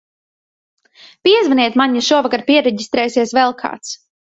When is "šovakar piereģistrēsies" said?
2.07-3.37